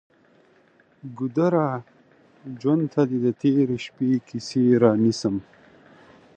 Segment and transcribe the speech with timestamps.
[1.17, 1.67] ګودره!
[2.59, 5.35] ژوند ته دې د تیرې شپې کیسې رانیسم